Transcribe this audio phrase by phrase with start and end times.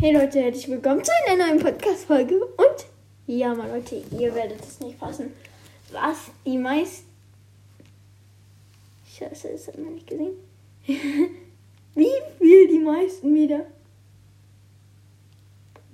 [0.00, 2.42] Hey Leute, herzlich willkommen zu einer neuen Podcast-Folge.
[2.42, 2.86] Und
[3.26, 5.30] ja, mal Leute, ihr werdet es nicht fassen.
[5.92, 7.06] Was die meisten.
[9.06, 10.38] Scheiße, das hat man nicht gesehen.
[10.86, 12.08] Wie
[12.38, 13.66] viel die meisten wieder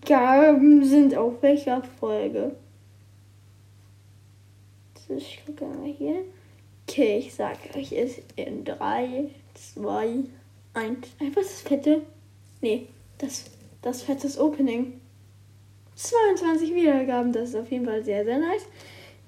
[0.04, 2.54] Gaben sind auf welcher Folge?
[5.08, 6.22] Ich gucke mal hier.
[6.86, 9.30] Okay, ich sag euch es in 3,
[9.74, 10.18] 2,
[10.74, 11.08] 1.
[11.18, 12.02] Einfach das fette.
[12.60, 12.86] Nee,
[13.18, 13.46] das,
[13.86, 15.00] das fettes Opening.
[15.94, 18.66] 22 Wiedergaben, das ist auf jeden Fall sehr, sehr nice.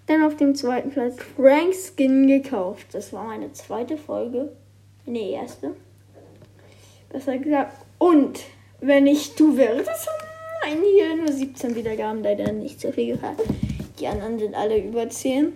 [0.07, 2.89] Dann auf dem zweiten Platz Frank Skin gekauft.
[2.93, 4.53] Das war meine zweite Folge.
[5.07, 5.77] Nee, erste.
[7.09, 7.73] Besser gesagt.
[7.99, 8.41] Und
[8.81, 10.29] wenn ich du das haben
[10.65, 13.39] einige nur 17 Wiedergaben, leider nicht so viel gehört.
[14.01, 15.53] Die anderen sind alle über 10.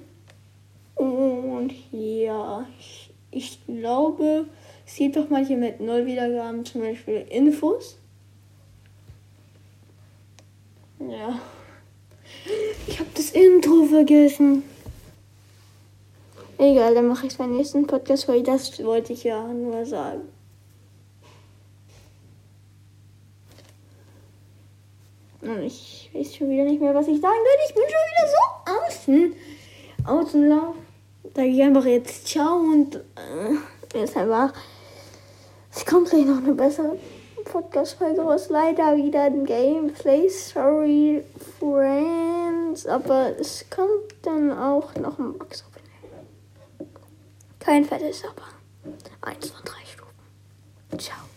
[0.94, 4.46] Und ja, ich, ich glaube,
[4.86, 7.98] es gibt doch manche mit 0 Wiedergaben, zum Beispiel Infos.
[11.10, 11.38] Ja.
[12.86, 14.62] Ich habe das Intro vergessen.
[16.58, 20.22] Egal, dann mache ich es beim nächsten Podcast, weil das wollte ich ja nur sagen.
[25.40, 27.66] Und ich weiß schon wieder nicht mehr, was ich sagen will.
[27.68, 29.34] Ich bin schon wieder so außen.
[30.04, 30.74] Außenlauf.
[31.34, 34.52] Da gehe ich einfach jetzt ciao und äh, jetzt einfach.
[35.74, 36.96] Es kommt gleich noch eine bessere
[37.52, 38.48] Podcast-Folge raus.
[38.48, 40.26] Leider wieder ein Gameplay.
[40.28, 41.22] Sorry,
[41.58, 42.86] Friends.
[42.86, 46.90] Aber es kommt dann auch noch ein Box Opening.
[47.58, 48.48] Kein fettes, aber
[49.20, 50.98] eins von drei Stufen.
[50.98, 51.31] Ciao.